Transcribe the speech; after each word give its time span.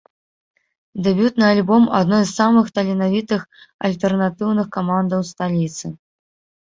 Дэбютны 1.07 1.45
альбом 1.53 1.83
адной 1.99 2.23
з 2.29 2.33
самых 2.39 2.65
таленавітых 2.77 3.41
альтэрнатыўных 3.89 4.67
камандаў 4.79 5.21
сталіцы. 5.35 5.87